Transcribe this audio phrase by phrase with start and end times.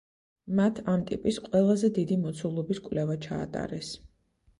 [0.59, 3.91] მათ ამ ტიპის ყველაზე დიდი მოცულობის კვლევა ჩაატარეს.